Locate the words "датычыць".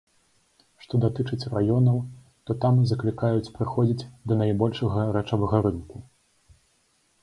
1.03-1.49